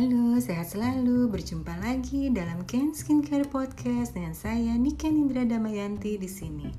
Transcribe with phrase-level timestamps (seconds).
[0.00, 1.28] Halo, sehat selalu.
[1.28, 6.72] Berjumpa lagi dalam Ken Skincare Podcast dengan saya Niken Indra Damayanti di sini.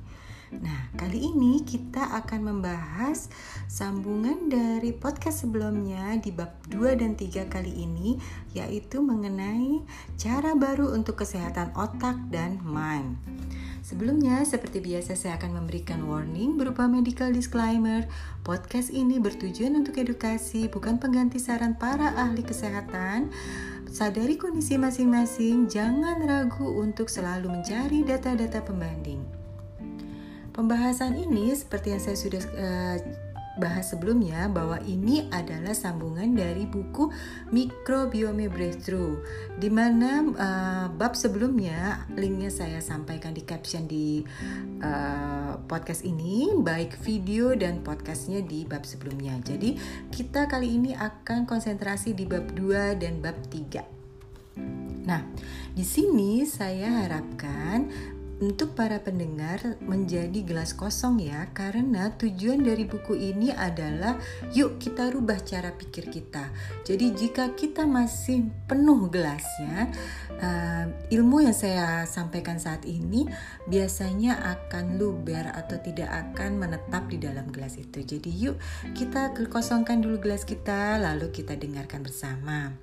[0.58, 3.30] Nah, kali ini kita akan membahas
[3.70, 8.18] sambungan dari podcast sebelumnya di bab 2 dan 3 kali ini
[8.58, 9.86] yaitu mengenai
[10.18, 13.22] cara baru untuk kesehatan otak dan mind.
[13.82, 18.06] Sebelumnya, seperti biasa saya akan memberikan warning berupa medical disclaimer.
[18.46, 23.34] Podcast ini bertujuan untuk edukasi, bukan pengganti saran para ahli kesehatan.
[23.90, 29.26] Sadari kondisi masing-masing, jangan ragu untuk selalu mencari data-data pembanding.
[30.54, 32.98] Pembahasan ini seperti yang saya sudah uh,
[33.60, 37.12] bahas sebelumnya bahwa ini adalah sambungan dari buku
[37.52, 39.20] Microbiome Breakthrough
[39.60, 44.24] di mana uh, bab sebelumnya linknya saya sampaikan di caption di
[44.80, 49.36] uh, podcast ini baik video dan podcastnya di bab sebelumnya.
[49.44, 49.76] Jadi
[50.14, 54.02] kita kali ini akan konsentrasi di bab 2 dan bab 3
[55.02, 55.22] Nah,
[55.74, 57.90] di sini saya harapkan
[58.42, 64.18] untuk para pendengar menjadi gelas kosong ya karena tujuan dari buku ini adalah
[64.58, 66.50] yuk kita rubah cara pikir kita.
[66.82, 69.94] Jadi jika kita masih penuh gelasnya
[70.42, 73.30] uh, ilmu yang saya sampaikan saat ini
[73.70, 78.02] biasanya akan luber atau tidak akan menetap di dalam gelas itu.
[78.02, 78.58] Jadi yuk
[78.98, 82.74] kita kosongkan dulu gelas kita lalu kita dengarkan bersama.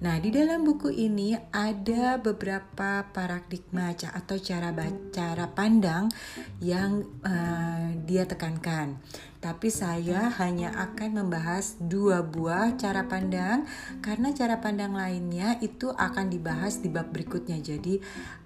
[0.00, 4.72] Nah, di dalam buku ini ada beberapa paradigma atau cara
[5.10, 6.12] cara pandang
[6.60, 9.00] yang uh, dia tekankan.
[9.40, 13.64] Tapi saya hanya akan membahas dua buah cara pandang
[14.04, 17.56] karena cara pandang lainnya itu akan dibahas di bab berikutnya.
[17.56, 17.96] Jadi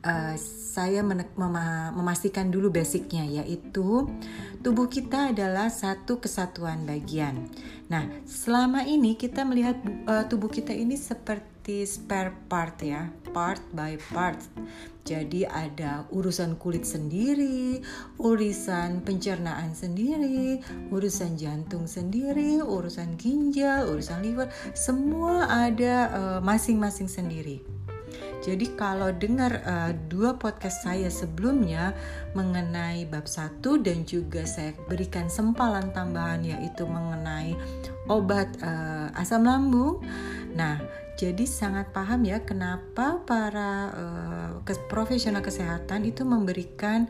[0.06, 0.38] uh,
[0.74, 1.27] saya mem
[1.98, 4.06] memastikan dulu basicnya yaitu
[4.62, 7.50] tubuh kita adalah satu kesatuan bagian.
[7.91, 11.53] Nah, selama ini kita melihat uh, tubuh kita ini seperti
[11.89, 14.37] spare part ya, part by part.
[15.05, 17.80] Jadi ada urusan kulit sendiri,
[18.17, 27.14] urusan pencernaan sendiri, urusan jantung sendiri, urusan ginjal, urusan liver, semua ada eh, masing-masing uh,
[27.20, 27.58] sendiri.
[28.45, 31.97] Jadi kalau dengar uh, dua podcast saya sebelumnya
[32.36, 37.57] mengenai bab satu dan juga saya berikan sempalan tambahan yaitu mengenai
[38.05, 40.05] obat uh, asam lambung.
[40.53, 47.07] Nah, jadi sangat paham ya kenapa para uh, profesional kesehatan itu memberikan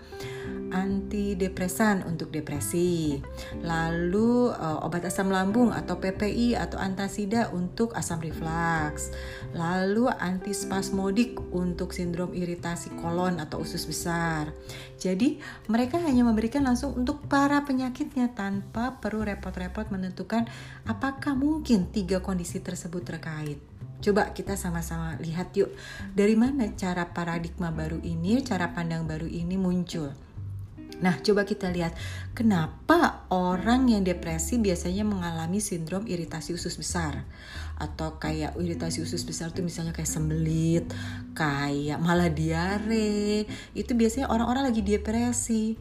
[0.74, 3.16] antidepresan untuk depresi.
[3.62, 9.14] Lalu uh, obat asam lambung atau PPI atau antasida untuk asam reflux.
[9.56, 14.50] Lalu antispasmodik untuk sindrom iritasi kolon atau usus besar.
[14.98, 15.38] Jadi
[15.70, 20.44] mereka hanya memberikan langsung untuk para penyakitnya tanpa perlu repot-repot menentukan
[20.84, 23.73] apakah mungkin tiga kondisi tersebut terkait.
[24.04, 25.72] Coba kita sama-sama lihat yuk
[26.12, 30.12] dari mana cara paradigma baru ini, cara pandang baru ini muncul.
[31.00, 31.96] Nah, coba kita lihat
[32.36, 37.24] kenapa orang yang depresi biasanya mengalami sindrom iritasi usus besar
[37.80, 40.84] atau kayak iritasi usus besar itu misalnya kayak sembelit,
[41.34, 43.48] kayak malah diare.
[43.74, 45.74] Itu biasanya orang-orang lagi depresi.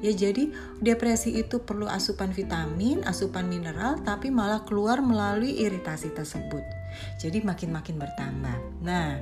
[0.00, 6.73] Ya jadi depresi itu perlu asupan vitamin, asupan mineral tapi malah keluar melalui iritasi tersebut.
[7.18, 8.58] Jadi makin-makin bertambah.
[8.82, 9.18] Nah,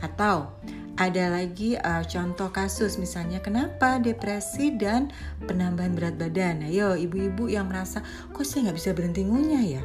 [0.00, 0.52] atau
[0.96, 5.12] ada lagi uh, contoh kasus misalnya kenapa depresi dan
[5.44, 6.64] penambahan berat badan.
[6.64, 8.00] Ayo ibu-ibu yang merasa
[8.32, 9.82] kok saya nggak bisa berhenti ngunyah ya.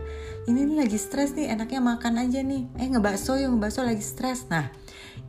[0.48, 2.64] Ini lagi stres nih enaknya makan aja nih.
[2.80, 4.48] Eh ngebakso yuk ngebakso lagi stres.
[4.48, 4.72] Nah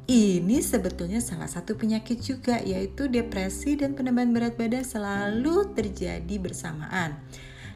[0.06, 7.18] ini sebetulnya salah satu penyakit juga yaitu depresi dan penambahan berat badan selalu terjadi bersamaan.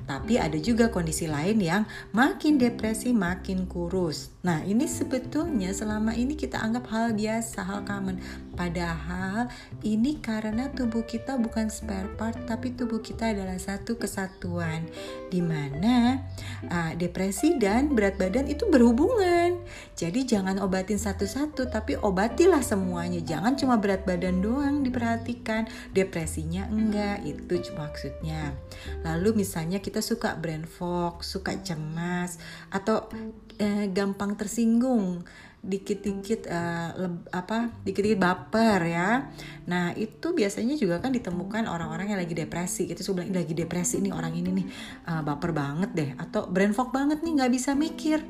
[0.06, 1.82] Tapi ada juga kondisi lain yang
[2.14, 4.30] makin depresi makin kurus.
[4.46, 8.22] Nah, ini sebetulnya selama ini kita anggap hal biasa, hal common.
[8.54, 9.50] Padahal
[9.82, 14.86] ini karena tubuh kita bukan spare part, tapi tubuh kita adalah satu kesatuan
[15.34, 16.22] di mana
[16.70, 19.58] uh, depresi dan berat badan itu berhubungan.
[19.98, 23.18] Jadi jangan obatin satu-satu, tapi obatilah semuanya.
[23.26, 27.26] Jangan cuma berat badan doang diperhatikan, depresinya enggak.
[27.26, 28.54] Itu maksudnya.
[29.02, 32.38] Lalu misalnya kita suka brain fog, suka cemas,
[32.70, 33.10] atau
[33.58, 35.24] eh, gampang tersinggung
[35.66, 36.94] dikit-dikit uh,
[37.34, 39.26] apa dikit-dikit baper ya.
[39.66, 43.02] Nah itu biasanya juga kan ditemukan orang-orang yang lagi depresi gitu.
[43.18, 44.66] Bilang lagi depresi nih orang ini nih.
[45.10, 46.10] Uh, baper banget deh.
[46.22, 48.22] Atau brain fog banget nih nggak bisa mikir.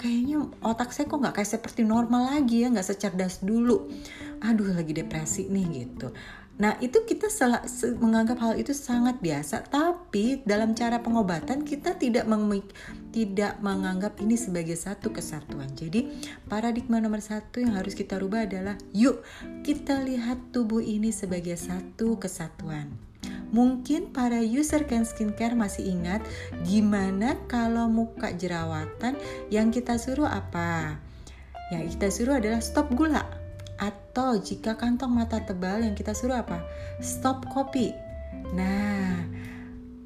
[0.00, 3.92] Kayaknya otak saya kok nggak kayak seperti normal lagi ya nggak secerdas dulu.
[4.40, 6.08] Aduh lagi depresi nih gitu
[6.58, 7.30] Nah, itu kita
[8.02, 12.26] menganggap hal itu sangat biasa, tapi dalam cara pengobatan kita tidak
[13.14, 15.70] tidak menganggap ini sebagai satu kesatuan.
[15.78, 16.10] Jadi,
[16.50, 19.22] paradigma nomor satu yang harus kita rubah adalah, yuk
[19.62, 22.90] kita lihat tubuh ini sebagai satu kesatuan.
[23.48, 26.20] Mungkin para user Can Skincare masih ingat
[26.68, 29.16] gimana kalau muka jerawatan
[29.48, 31.00] yang kita suruh apa?
[31.72, 33.37] Yang kita suruh adalah stop gula
[33.78, 36.60] atau jika kantong mata tebal yang kita suruh apa?
[36.98, 37.94] Stop kopi.
[38.52, 39.24] Nah,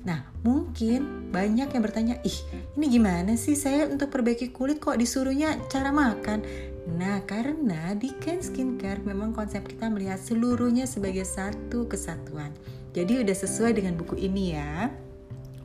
[0.04, 2.38] nah mungkin banyak yang bertanya, ih
[2.76, 6.44] ini gimana sih saya untuk perbaiki kulit kok disuruhnya cara makan?
[6.82, 12.50] Nah, karena di Ken Skincare memang konsep kita melihat seluruhnya sebagai satu kesatuan.
[12.92, 14.92] Jadi udah sesuai dengan buku ini ya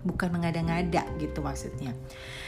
[0.07, 1.91] bukan mengada-ngada gitu maksudnya.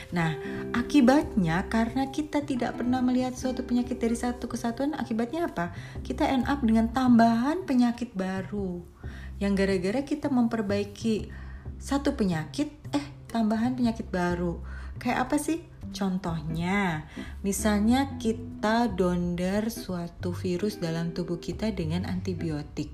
[0.09, 0.33] Nah,
[0.73, 5.69] akibatnya karena kita tidak pernah melihat suatu penyakit dari satu kesatuan, akibatnya apa?
[6.01, 8.81] Kita end up dengan tambahan penyakit baru.
[9.37, 11.29] Yang gara-gara kita memperbaiki
[11.77, 14.57] satu penyakit, eh tambahan penyakit baru.
[14.97, 15.61] Kayak apa sih?
[15.89, 17.09] Contohnya,
[17.41, 22.93] misalnya kita donder suatu virus dalam tubuh kita dengan antibiotik.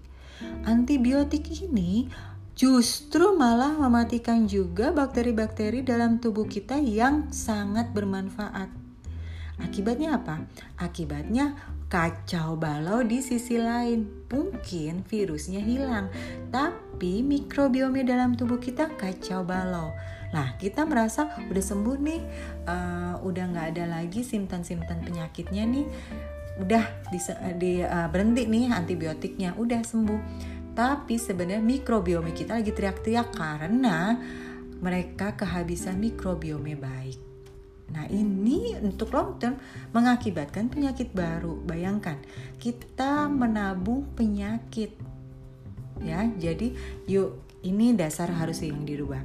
[0.67, 2.07] Antibiotik ini
[2.55, 8.71] justru malah mematikan juga bakteri-bakteri dalam tubuh kita yang sangat bermanfaat.
[9.59, 10.43] Akibatnya apa?
[10.75, 11.55] Akibatnya
[11.87, 14.27] kacau balau di sisi lain.
[14.27, 16.11] Mungkin virusnya hilang,
[16.51, 19.95] tapi mikrobiome dalam tubuh kita kacau balau.
[20.35, 22.21] Nah, kita merasa udah sembuh nih,
[22.67, 25.87] uh, udah nggak ada lagi simptom-simptom penyakitnya nih,
[26.59, 27.19] udah di,
[27.55, 30.19] di uh, berhenti nih antibiotiknya, udah sembuh
[30.75, 34.19] tapi sebenarnya mikrobiome kita lagi teriak-teriak karena
[34.83, 37.19] mereka kehabisan mikrobiome baik.
[37.85, 39.55] Nah, ini untuk long term
[39.93, 41.61] mengakibatkan penyakit baru.
[41.63, 42.17] Bayangkan,
[42.57, 44.97] kita menabung penyakit.
[46.03, 46.75] Ya, jadi
[47.07, 49.23] yuk ini dasar harus yang dirubah.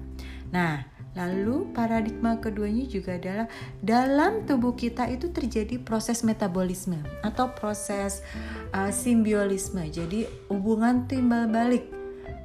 [0.55, 0.87] Nah,
[1.19, 3.47] Lalu paradigma keduanya juga adalah
[3.83, 8.23] dalam tubuh kita itu terjadi proses metabolisme atau proses
[8.71, 9.83] uh, simbiolisme.
[9.91, 11.83] Jadi hubungan timbal balik.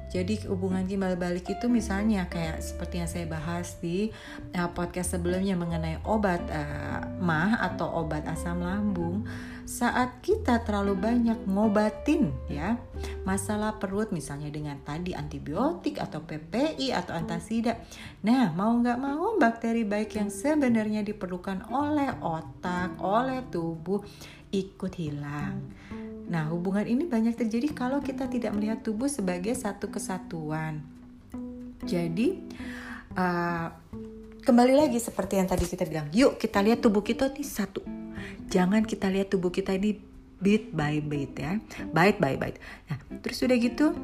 [0.06, 4.10] Jadi hubungan timbal balik itu misalnya kayak seperti yang saya bahas di
[4.54, 9.26] uh, podcast sebelumnya mengenai obat uh, mah atau obat asam lambung
[9.66, 12.78] saat kita terlalu banyak ngobatin ya.
[13.26, 17.74] Masalah perut misalnya dengan tadi antibiotik atau PPI atau antasida.
[18.22, 24.06] Nah mau nggak mau bakteri baik yang sebenarnya diperlukan oleh otak oleh tubuh
[24.54, 25.58] ikut hilang.
[26.30, 30.78] Nah hubungan ini banyak terjadi kalau kita tidak melihat tubuh sebagai satu kesatuan.
[31.82, 32.38] Jadi
[33.18, 33.66] uh,
[34.46, 38.05] kembali lagi seperti yang tadi kita bilang yuk kita lihat tubuh kita ini satu
[38.48, 39.98] jangan kita lihat tubuh kita ini
[40.36, 41.56] bit by bit ya.
[41.92, 42.60] Bite by bite.
[42.92, 43.96] Nah terus udah gitu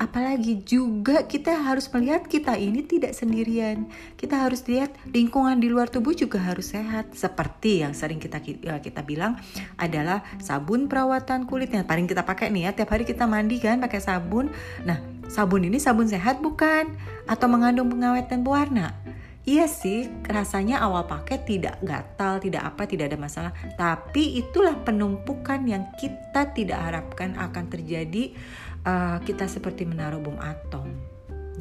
[0.00, 3.88] apalagi juga kita harus melihat kita ini tidak sendirian.
[4.16, 7.12] Kita harus lihat lingkungan di luar tubuh juga harus sehat.
[7.12, 9.36] Seperti yang sering kita ya, kita bilang
[9.76, 11.68] adalah sabun perawatan kulit.
[11.72, 14.48] Yang paling kita pakai nih ya tiap hari kita mandi kan pakai sabun.
[14.88, 14.96] Nah
[15.28, 16.88] sabun ini sabun sehat bukan?
[17.28, 19.05] Atau mengandung pengawet dan pewarna
[19.46, 23.52] Iya sih, rasanya awal pakai tidak gatal, tidak apa, tidak ada masalah.
[23.78, 28.34] Tapi itulah penumpukan yang kita tidak harapkan akan terjadi.
[28.82, 30.90] Uh, kita seperti menaruh bom atom,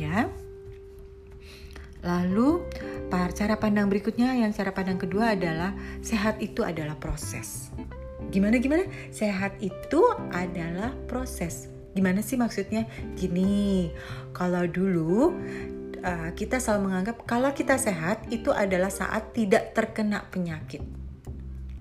[0.02, 0.26] ya.
[2.06, 2.62] Lalu
[3.10, 5.74] cara pandang berikutnya, yang cara pandang kedua adalah
[6.06, 7.74] sehat itu adalah proses.
[8.30, 8.86] Gimana gimana?
[9.10, 11.70] Sehat itu adalah proses.
[11.98, 12.86] Gimana sih maksudnya?
[13.18, 13.90] Gini,
[14.36, 15.34] kalau dulu
[16.06, 20.86] uh, kita selalu menganggap kalau kita sehat itu adalah saat tidak terkena penyakit.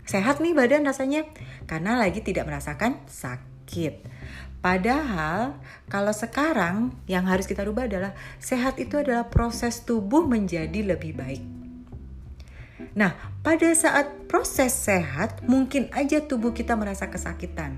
[0.08, 1.28] Sehat nih badan rasanya
[1.68, 4.04] karena lagi tidak merasakan sakit.
[4.64, 5.60] Padahal
[5.92, 11.63] kalau sekarang yang harus kita rubah adalah sehat itu adalah proses tubuh menjadi lebih baik.
[12.94, 17.74] Nah, pada saat proses sehat, mungkin aja tubuh kita merasa kesakitan.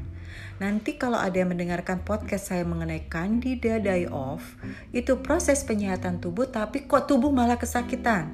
[0.57, 4.57] Nanti kalau ada yang mendengarkan podcast saya mengenai Candida die off,
[4.93, 8.33] itu proses penyehatan tubuh tapi kok tubuh malah kesakitan.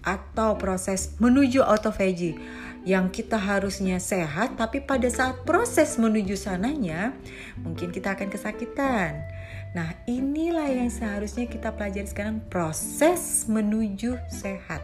[0.00, 2.40] Atau proses menuju autophagy
[2.88, 7.12] yang kita harusnya sehat tapi pada saat proses menuju sananya
[7.60, 9.28] mungkin kita akan kesakitan.
[9.76, 14.80] Nah, inilah yang seharusnya kita pelajari sekarang proses menuju sehat.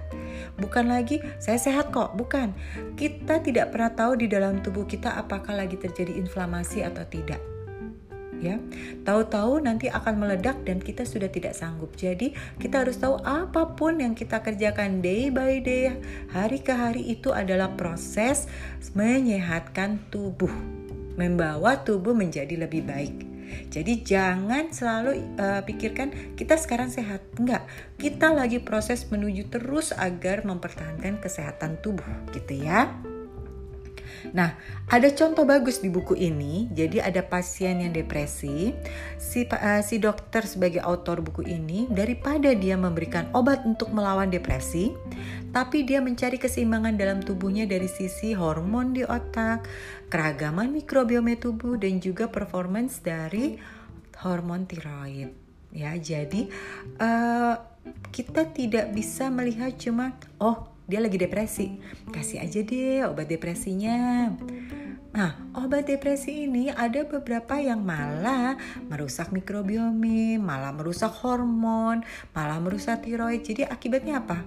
[0.61, 2.53] Bukan lagi saya sehat kok, bukan.
[2.93, 7.41] Kita tidak pernah tahu di dalam tubuh kita apakah lagi terjadi inflamasi atau tidak.
[8.45, 8.61] Ya,
[9.09, 11.97] tahu-tahu nanti akan meledak dan kita sudah tidak sanggup.
[11.97, 15.97] Jadi, kita harus tahu apa pun yang kita kerjakan day by day,
[16.29, 18.45] hari ke hari itu adalah proses
[18.93, 20.53] menyehatkan tubuh,
[21.17, 23.34] membawa tubuh menjadi lebih baik.
[23.71, 27.23] Jadi jangan selalu uh, pikirkan kita sekarang sehat.
[27.39, 27.65] Enggak,
[27.97, 33.14] kita lagi proses menuju terus agar mempertahankan kesehatan tubuh gitu ya.
[34.33, 34.57] Nah,
[34.89, 36.71] ada contoh bagus di buku ini.
[36.73, 38.73] Jadi ada pasien yang depresi,
[39.21, 44.97] si uh, si dokter sebagai autor buku ini daripada dia memberikan obat untuk melawan depresi,
[45.53, 49.69] tapi dia mencari keseimbangan dalam tubuhnya dari sisi hormon di otak,
[50.09, 53.61] keragaman mikrobiome tubuh dan juga performance dari
[54.25, 55.31] hormon tiroid.
[55.75, 56.47] Ya, jadi
[57.03, 57.59] uh,
[58.15, 61.81] kita tidak bisa melihat cuma oh dia lagi depresi
[62.13, 64.31] kasih aja deh obat depresinya
[65.15, 68.59] Nah, obat depresi ini ada beberapa yang malah
[68.91, 72.03] merusak mikrobiome, malah merusak hormon,
[72.35, 73.47] malah merusak tiroid.
[73.47, 74.43] Jadi akibatnya apa?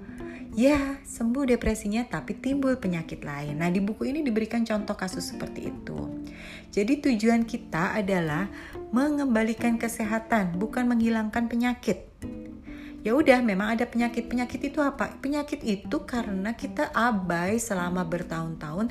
[0.59, 3.63] Ya, sembuh depresinya tapi timbul penyakit lain.
[3.63, 6.27] Nah, di buku ini diberikan contoh kasus seperti itu.
[6.75, 8.51] Jadi tujuan kita adalah
[8.91, 12.06] mengembalikan kesehatan, bukan menghilangkan penyakit
[13.05, 15.13] ya udah memang ada penyakit penyakit itu apa?
[15.21, 18.89] Penyakit itu karena kita abai selama bertahun-tahun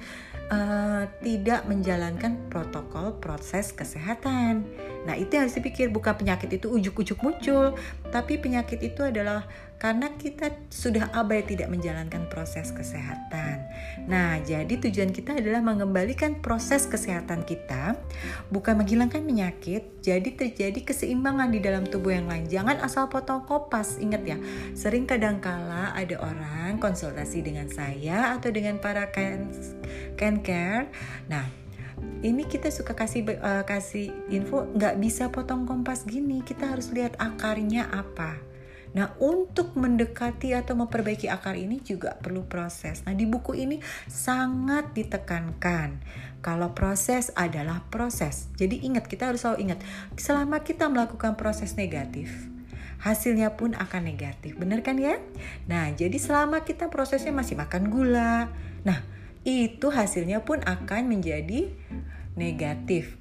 [0.50, 4.66] uh, tidak menjalankan protokol proses kesehatan.
[5.06, 5.90] Nah itu yang harus dipikir.
[5.90, 7.75] Bukan penyakit itu ujuk-ujuk muncul
[8.14, 9.44] tapi penyakit itu adalah
[9.76, 13.68] karena kita sudah abai tidak menjalankan proses kesehatan.
[14.09, 18.00] Nah, jadi tujuan kita adalah mengembalikan proses kesehatan kita,
[18.49, 20.00] bukan menghilangkan penyakit.
[20.00, 22.49] Jadi terjadi keseimbangan di dalam tubuh yang lain.
[22.49, 24.00] Jangan asal potong kopas.
[24.00, 24.38] Ingat ya,
[24.73, 29.52] sering kadangkala ada orang konsultasi dengan saya atau dengan para can,
[30.16, 30.88] can care.
[31.28, 31.45] Nah,
[32.25, 37.16] ini kita suka kasih uh, kasih info nggak bisa potong kompas gini kita harus lihat
[37.16, 38.55] akarnya apa
[38.95, 43.02] Nah, untuk mendekati atau memperbaiki akar ini juga perlu proses.
[43.09, 46.00] Nah, di buku ini sangat ditekankan
[46.45, 48.52] kalau proses adalah proses.
[48.55, 49.78] Jadi ingat, kita harus selalu ingat,
[50.14, 52.31] selama kita melakukan proses negatif,
[53.02, 54.55] hasilnya pun akan negatif.
[54.55, 55.19] Benar kan ya?
[55.66, 58.55] Nah, jadi selama kita prosesnya masih makan gula,
[58.87, 59.02] nah,
[59.47, 61.71] itu hasilnya pun akan menjadi
[62.37, 63.16] negatif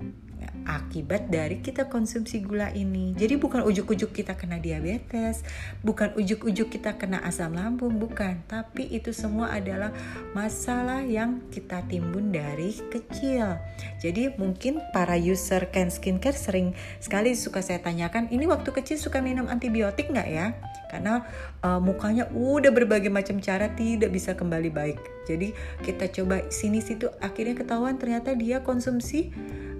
[0.65, 3.13] akibat dari kita konsumsi gula ini.
[3.13, 5.45] Jadi bukan ujuk-ujuk kita kena diabetes,
[5.85, 8.41] bukan ujuk-ujuk kita kena asam lambung, bukan.
[8.49, 9.93] Tapi itu semua adalah
[10.33, 13.57] masalah yang kita timbun dari kecil.
[14.01, 19.21] Jadi mungkin para user Can Skincare sering sekali suka saya tanyakan, ini waktu kecil suka
[19.21, 20.57] minum antibiotik nggak ya?
[20.89, 21.27] Karena
[21.65, 24.99] uh, mukanya udah berbagai macam cara tidak bisa kembali baik.
[25.25, 29.33] Jadi kita coba sini situ akhirnya ketahuan ternyata dia konsumsi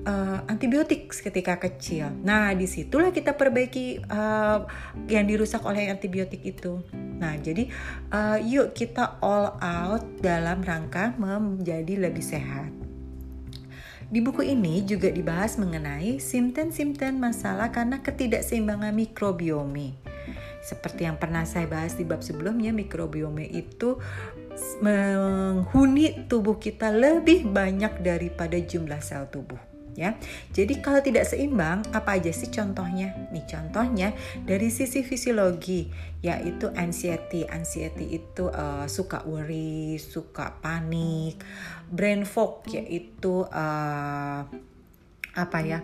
[0.05, 2.13] uh, antibiotik ketika kecil.
[2.23, 4.63] Nah, di situlah kita perbaiki uh,
[5.09, 6.79] yang dirusak oleh antibiotik itu.
[6.93, 7.67] Nah, jadi
[8.13, 12.71] uh, yuk kita all out dalam rangka menjadi lebih sehat.
[14.05, 19.97] Di buku ini juga dibahas mengenai simptom-simptom masalah karena ketidakseimbangan mikrobiome.
[20.61, 23.97] Seperti yang pernah saya bahas di bab sebelumnya, mikrobiome itu
[24.79, 30.19] menghuni tubuh kita lebih banyak daripada jumlah sel tubuh ya.
[30.51, 33.15] Jadi kalau tidak seimbang, apa aja sih contohnya?
[33.31, 34.11] Nih contohnya
[34.43, 35.89] dari sisi fisiologi,
[36.21, 37.47] yaitu anxiety.
[37.47, 41.41] Anxiety itu uh, suka worry, suka panik.
[41.89, 44.43] Brain fog yaitu uh,
[45.35, 45.83] apa ya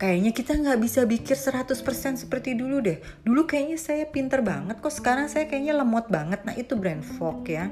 [0.00, 1.76] kayaknya kita nggak bisa pikir 100%
[2.16, 2.96] seperti dulu deh
[3.28, 7.44] dulu kayaknya saya pinter banget kok sekarang saya kayaknya lemot banget nah itu brain fog
[7.44, 7.68] ya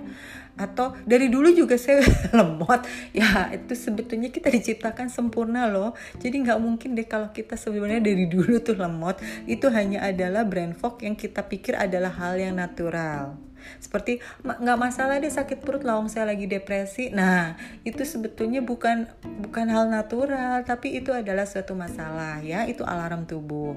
[0.54, 2.02] atau dari dulu juga saya
[2.38, 2.87] lemot.
[3.11, 5.94] Ya itu sebetulnya kita diciptakan sempurna loh.
[6.18, 9.18] Jadi nggak mungkin deh kalau kita sebenarnya dari dulu tuh lemot.
[9.46, 15.21] Itu hanya adalah brain fog yang kita pikir adalah hal yang natural seperti nggak masalah
[15.21, 17.11] deh sakit perut lawang saya lagi depresi.
[17.12, 19.11] Nah itu sebetulnya bukan
[19.44, 22.64] bukan hal natural tapi itu adalah suatu masalah ya.
[22.64, 23.76] Itu alarm tubuh.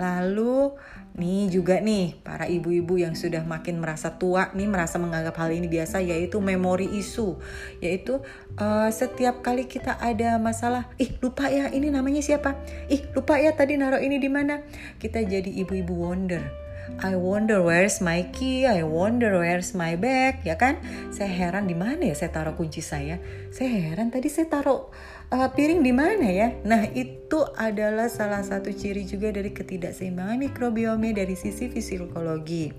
[0.00, 0.74] Lalu
[1.12, 5.68] Nih juga nih para ibu-ibu yang sudah makin merasa tua nih merasa menganggap hal ini
[5.68, 7.36] biasa yaitu memori isu.
[7.84, 8.24] Yaitu
[8.56, 12.56] uh, setiap kali kita ada masalah ih lupa ya ini namanya siapa?
[12.88, 14.64] Ih lupa ya tadi naruh ini di mana?
[14.96, 16.61] Kita jadi ibu-ibu wonder
[17.02, 20.78] I wonder where's my key, I wonder where's my bag, ya kan?
[21.10, 23.18] Saya heran di mana ya saya taruh kunci saya.
[23.50, 24.90] Saya heran tadi saya taruh
[25.32, 26.48] uh, piring di mana ya?
[26.62, 32.70] Nah, itu adalah salah satu ciri juga dari ketidakseimbangan mikrobiome dari sisi fisiologi.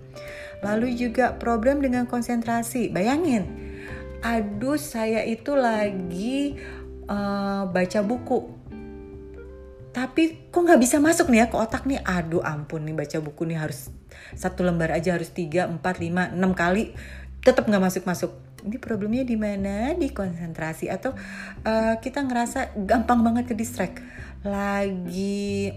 [0.64, 2.94] Lalu juga problem dengan konsentrasi.
[2.94, 3.44] Bayangin,
[4.24, 6.56] aduh saya itu lagi
[7.12, 8.63] uh, baca buku
[9.94, 12.02] tapi kok nggak bisa masuk nih ya ke otak nih?
[12.02, 13.94] Aduh ampun nih baca buku nih harus
[14.34, 16.98] satu lembar aja harus tiga empat lima enam kali
[17.46, 18.32] tetap nggak masuk masuk
[18.64, 19.92] ini problemnya di mana?
[19.94, 21.14] Di konsentrasi atau
[21.68, 24.00] uh, kita ngerasa gampang banget ke distract.
[24.42, 25.70] Lagi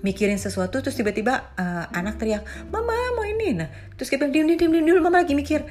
[0.00, 3.58] mikirin sesuatu terus tiba-tiba uh, anak teriak mama mau ini.
[3.58, 5.02] Nah terus kita diam diam diam diam.
[5.02, 5.66] Mama lagi mikir.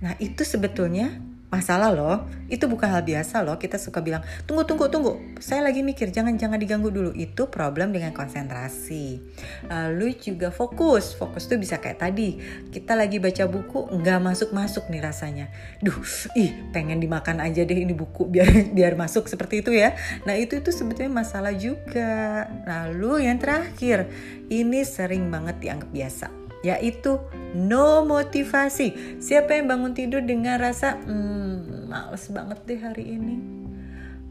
[0.00, 1.12] Nah itu sebetulnya
[1.50, 2.24] masalah loh.
[2.50, 3.58] Itu bukan hal biasa loh.
[3.58, 5.18] Kita suka bilang tunggu tunggu tunggu.
[5.42, 7.10] Saya lagi mikir jangan jangan diganggu dulu.
[7.12, 9.20] Itu problem dengan konsentrasi.
[9.66, 11.12] Lalu juga fokus.
[11.14, 12.38] Fokus tuh bisa kayak tadi.
[12.70, 15.46] Kita lagi baca buku nggak masuk masuk nih rasanya.
[15.82, 15.94] Duh
[16.38, 19.98] ih pengen dimakan aja deh ini buku biar biar masuk seperti itu ya.
[20.24, 22.46] Nah itu itu sebetulnya masalah juga.
[22.64, 24.06] Lalu yang terakhir
[24.48, 27.20] ini sering banget dianggap biasa yaitu
[27.56, 29.18] no motivasi.
[29.18, 33.36] Siapa yang bangun tidur dengan rasa hmm, males banget deh hari ini.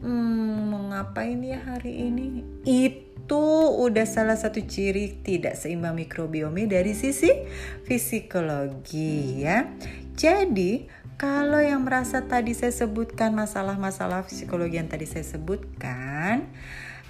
[0.00, 2.40] Hmm, mau ngapain ya hari ini?
[2.64, 7.28] Itu udah salah satu ciri tidak seimbang mikrobiomi dari sisi
[7.84, 9.68] psikologi ya.
[10.16, 10.88] Jadi,
[11.20, 16.48] kalau yang merasa tadi saya sebutkan masalah-masalah psikologi yang tadi saya sebutkan,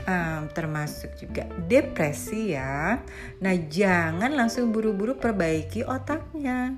[0.07, 3.00] um, termasuk juga depresi ya.
[3.40, 6.76] Nah, jangan langsung buru-buru perbaiki otaknya.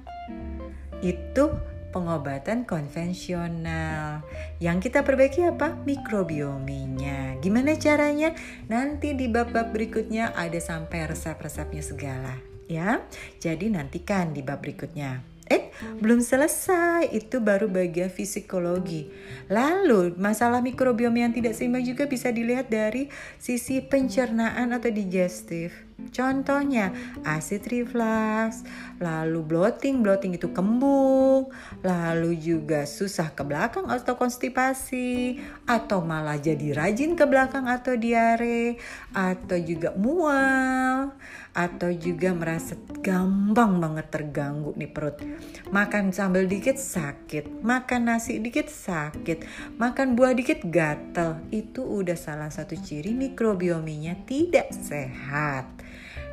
[1.02, 1.54] Itu
[1.92, 4.24] pengobatan konvensional.
[4.58, 5.76] Yang kita perbaiki apa?
[5.84, 7.36] Mikrobiominya.
[7.38, 8.32] Gimana caranya?
[8.66, 12.34] Nanti di bab-bab berikutnya ada sampai resep-resepnya segala
[12.72, 13.04] ya.
[13.36, 15.31] Jadi nantikan di bab berikutnya.
[15.80, 17.08] Eh, belum selesai.
[17.14, 19.08] Itu baru bagian psikologi.
[19.48, 23.08] Lalu, masalah mikrobiom yang tidak seimbang juga bisa dilihat dari
[23.40, 25.92] sisi pencernaan atau digestif.
[26.10, 26.90] Contohnya
[27.22, 28.66] acid reflux,
[28.98, 31.54] lalu bloating, bloating itu kembung,
[31.86, 38.82] lalu juga susah ke belakang atau konstipasi, atau malah jadi rajin ke belakang atau diare,
[39.14, 41.14] atau juga mual,
[41.52, 42.72] atau juga merasa
[43.04, 45.20] gampang banget terganggu nih perut.
[45.68, 49.44] Makan sambal dikit sakit, makan nasi dikit sakit,
[49.76, 51.44] makan buah dikit gatel.
[51.52, 55.68] Itu udah salah satu ciri mikrobiominya tidak sehat.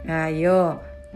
[0.08, 0.32] Nah,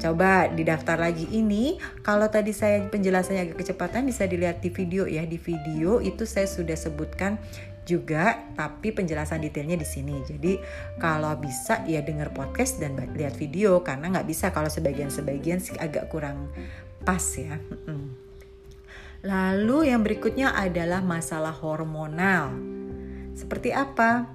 [0.03, 1.79] coba didaftar lagi ini.
[2.03, 5.24] Kalau tadi saya penjelasannya agak kecepatan bisa dilihat di video ya.
[5.24, 7.39] Di video itu saya sudah sebutkan
[7.83, 10.15] juga tapi penjelasan detailnya di sini.
[10.24, 10.59] Jadi
[11.00, 16.11] kalau bisa ya dengar podcast dan lihat video karena nggak bisa kalau sebagian-sebagian sih agak
[16.11, 16.51] kurang
[17.03, 17.59] pas ya.
[19.24, 22.51] Lalu yang berikutnya adalah masalah hormonal.
[23.33, 24.27] Seperti apa?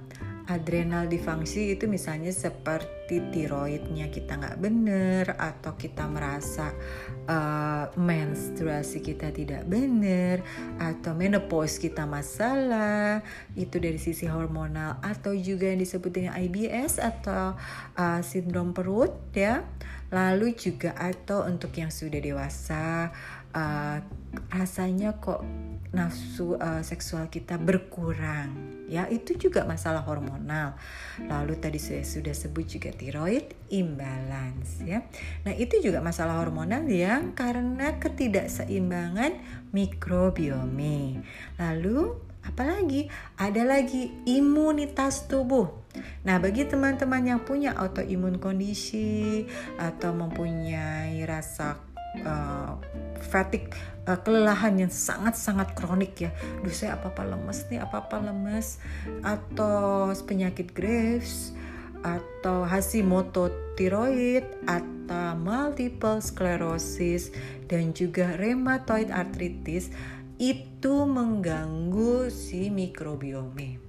[0.49, 6.73] Adrenal difungsi itu misalnya seperti tiroidnya kita nggak bener atau kita merasa
[7.29, 10.41] uh, menstruasi kita tidak bener
[10.81, 13.21] atau menopause kita masalah
[13.53, 17.53] itu dari sisi hormonal atau juga yang disebut dengan IBS atau
[17.93, 19.61] uh, sindrom perut ya.
[20.09, 23.13] Lalu juga atau untuk yang sudah dewasa
[23.53, 23.99] uh,
[24.53, 25.41] rasanya kok
[25.89, 28.85] nafsu uh, seksual kita berkurang.
[28.89, 30.77] Ya itu juga masalah hormonal.
[31.21, 35.05] Lalu tadi saya sudah sebut juga tiroid imbalance ya.
[35.45, 39.37] Nah itu juga masalah hormonal yang karena ketidakseimbangan
[39.73, 41.21] mikrobiomi
[41.57, 43.09] lalu apalagi?
[43.37, 45.69] Ada lagi imunitas tubuh.
[46.25, 49.45] Nah, bagi teman-teman yang punya autoimun kondisi
[49.77, 51.81] atau mempunyai rasa
[52.21, 52.77] uh,
[53.21, 53.71] fatigue
[54.09, 56.31] uh, kelelahan yang sangat-sangat kronik ya.
[56.65, 58.81] Duh saya apa-apa lemes nih, apa-apa lemes
[59.21, 61.53] atau penyakit Graves
[61.99, 67.33] atau Hashimoto tiroid atau multiple sclerosis
[67.67, 69.91] dan juga rheumatoid arthritis
[70.39, 73.88] itu mengganggu si mikrobiomi.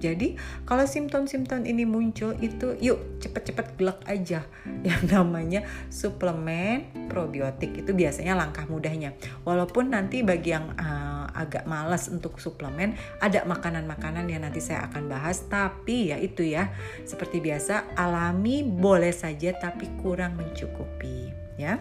[0.00, 0.34] Jadi
[0.64, 4.48] kalau simptom-simptom ini muncul itu yuk cepet-cepet gelak aja
[4.88, 9.12] yang namanya suplemen probiotik itu biasanya langkah mudahnya.
[9.44, 15.06] Walaupun nanti bagi yang uh, agak malas untuk suplemen ada makanan-makanan yang nanti saya akan
[15.06, 16.72] bahas tapi ya itu ya
[17.04, 21.76] seperti biasa alami boleh saja tapi kurang mencukupi ya.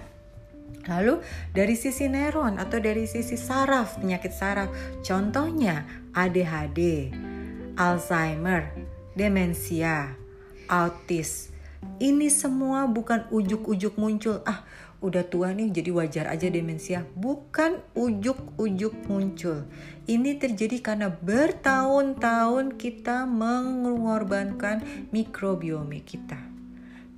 [0.88, 1.22] Lalu
[1.54, 4.74] dari sisi neuron atau dari sisi saraf, penyakit saraf,
[5.06, 5.86] contohnya
[6.18, 7.12] ADHD,
[7.80, 8.76] Alzheimer,
[9.16, 10.20] demensia,
[10.68, 11.48] autis.
[11.96, 14.44] Ini semua bukan ujuk-ujuk muncul.
[14.44, 14.68] Ah,
[15.00, 17.08] udah tua nih jadi wajar aja demensia.
[17.16, 19.64] Bukan ujuk-ujuk muncul.
[20.12, 24.84] Ini terjadi karena bertahun-tahun kita mengorbankan
[25.16, 26.49] mikrobiomi kita.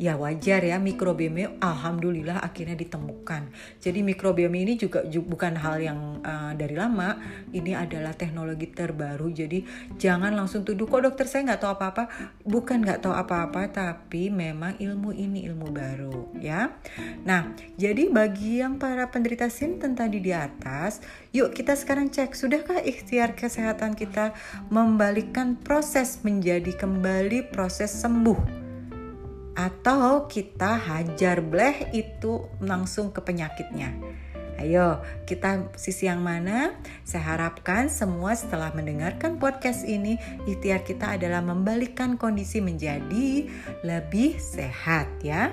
[0.02, 3.54] Ya wajar ya mikrobiome alhamdulillah akhirnya ditemukan.
[3.78, 7.22] Jadi mikrobiome ini juga, bukan hal yang uh, dari lama,
[7.54, 9.30] ini adalah teknologi terbaru.
[9.30, 9.62] Jadi
[10.02, 12.04] jangan langsung tuduh kok dokter saya nggak tahu apa-apa.
[12.42, 16.74] Bukan nggak tahu apa-apa, tapi memang ilmu ini ilmu baru ya.
[17.22, 22.82] Nah, jadi bagi yang para penderita sinten tadi di atas, yuk kita sekarang cek sudahkah
[22.82, 24.34] ikhtiar kesehatan kita
[24.74, 28.61] membalikkan proses menjadi kembali proses sembuh
[29.56, 33.94] atau kita hajar bleh itu langsung ke penyakitnya.
[34.62, 36.78] Ayo, kita sisi yang mana?
[37.02, 43.50] Saya harapkan semua setelah mendengarkan podcast ini, ikhtiar kita adalah membalikkan kondisi menjadi
[43.82, 45.50] lebih sehat ya.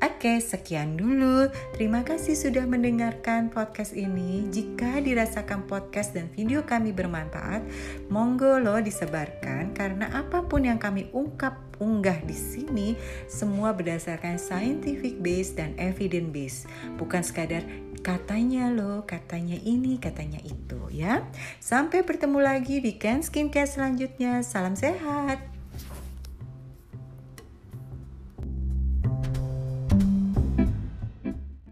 [0.00, 1.52] Oke, sekian dulu.
[1.76, 4.48] Terima kasih sudah mendengarkan podcast ini.
[4.48, 7.60] Jika dirasakan podcast dan video kami bermanfaat,
[8.08, 12.88] monggo lo disebarkan karena apa pun yang kami ungkap unggah di sini
[13.28, 16.58] semua berdasarkan scientific base dan evidence base,
[16.96, 17.60] bukan sekadar
[18.06, 21.26] katanya loh, katanya ini, katanya itu ya.
[21.58, 24.46] Sampai bertemu lagi di Ken Skincare selanjutnya.
[24.46, 25.55] Salam sehat.